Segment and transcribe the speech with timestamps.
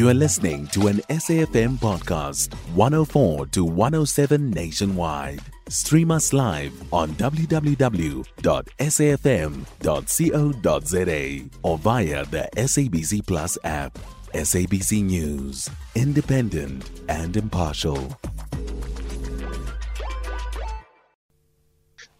[0.00, 5.42] You are listening to an SAFM podcast, 104 to 107 nationwide.
[5.68, 7.60] Stream us live on www.safm.co.za
[11.62, 13.98] or via the SABC Plus app.
[14.32, 18.18] SABC News, independent and impartial.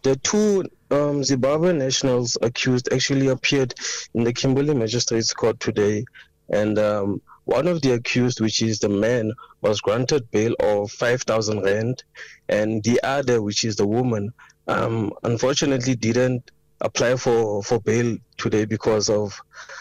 [0.03, 3.73] The two um, Zimbabwe nationals accused actually appeared
[4.13, 6.05] in the Kimberley Magistrates Court today,
[6.53, 11.63] and um, one of the accused, which is the man, was granted bail of 5,000
[11.63, 12.03] rand,
[12.49, 14.33] and the other, which is the woman,
[14.67, 16.51] um, unfortunately didn't
[16.81, 19.39] apply for, for bail today because of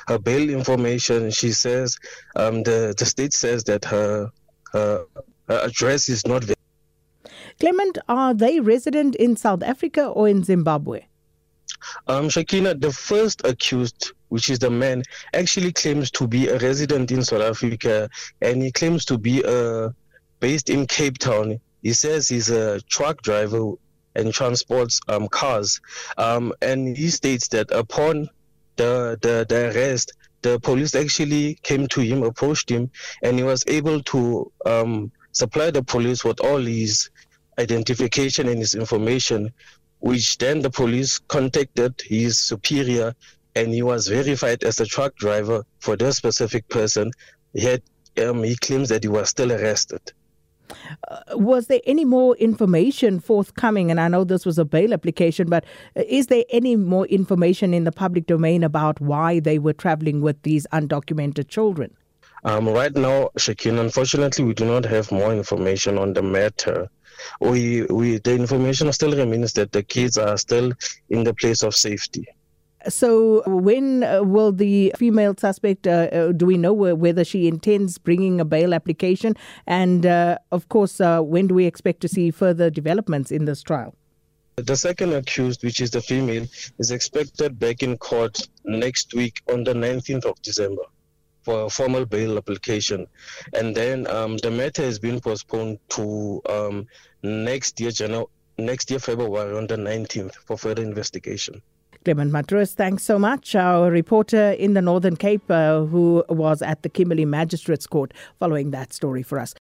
[0.09, 1.31] her bail information.
[1.31, 1.99] She says
[2.37, 4.31] um, the, the state says that her,
[4.73, 5.05] her,
[5.49, 6.45] her address is not.
[7.59, 11.03] Clement, are they resident in South Africa or in Zimbabwe?
[12.07, 15.03] Um, Sakina, the first accused, which is the man,
[15.35, 18.09] actually claims to be a resident in South Africa
[18.41, 19.91] and he claims to be uh,
[20.41, 21.61] based in Cape Town.
[21.83, 23.73] He says he's a truck driver
[24.15, 25.81] and transports um, cars.
[26.19, 28.29] Um, and he states that upon
[28.77, 32.91] the, the, the arrest, the police actually came to him, approached him,
[33.23, 37.11] and he was able to um, supply the police with all his
[37.59, 39.53] identification and his information,
[40.01, 43.15] which then the police contacted his superior,
[43.55, 47.11] and he was verified as a truck driver for this specific person.
[47.53, 47.83] Yet
[48.23, 50.01] um, he claims that he was still arrested.
[51.11, 53.91] Uh, was there any more information forthcoming?
[53.91, 55.65] And I know this was a bail application, but
[55.97, 60.21] uh, is there any more information in the public domain about why they were traveling
[60.21, 61.97] with these undocumented children?
[62.45, 66.89] Um, right now, Shakin, unfortunately, we do not have more information on the matter.
[67.41, 70.73] We, we, the information still remains that the kids are still
[71.11, 72.27] in the place of safety.
[72.89, 77.99] So, when uh, will the female suspect, uh, uh, do we know whether she intends
[77.99, 79.37] bringing a bail application?
[79.67, 83.63] And, uh, of course, uh, when do we expect to see further developments in this
[83.63, 83.95] trial?
[84.57, 86.47] The second accused, which is the female,
[86.79, 90.83] is expected back in court next week on the 19th of December
[91.69, 93.07] formal bail application.
[93.55, 96.87] And then um, the matter has been postponed to um,
[97.23, 98.27] next year, January,
[98.59, 101.63] next year, February, on the 19th for further investigation.
[102.05, 103.55] Clement Matroos, thanks so much.
[103.55, 108.71] Our reporter in the Northern Cape uh, who was at the Kimberley Magistrates Court following
[108.71, 109.55] that story for us.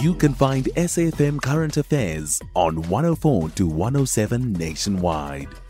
[0.00, 5.48] You can find SAFM Current Affairs on 104 to 107 nationwide.